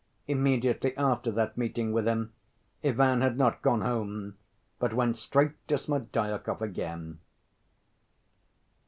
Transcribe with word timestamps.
Immediately 0.27 0.97
after 0.97 1.29
that 1.29 1.59
meeting 1.59 1.91
with 1.91 2.07
him, 2.07 2.33
Ivan 2.83 3.21
had 3.21 3.37
not 3.37 3.61
gone 3.61 3.81
home, 3.81 4.35
but 4.79 4.95
went 4.95 5.15
straight 5.19 5.51
to 5.67 5.77
Smerdyakov 5.77 6.59
again. 6.59 7.19